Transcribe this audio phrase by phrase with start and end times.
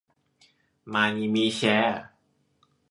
[0.93, 2.01] มานีมีแชร์